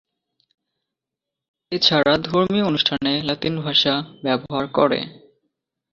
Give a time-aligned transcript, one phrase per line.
[1.71, 3.93] এছাড়া ধর্মীয় অনুষ্ঠানে লাতিন ভাষা
[4.23, 4.99] ব্যবহার করে।